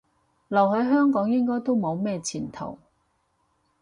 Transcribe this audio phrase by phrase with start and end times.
[0.47, 2.79] 留喺香港應該都冇咩前途